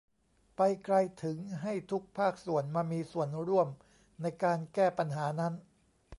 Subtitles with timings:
[0.55, 3.67] ไปไกลถึงให้ทุกภาคส่วนมามีส่วนร่วม
[4.21, 5.53] ในการแก้ปัญหานั้น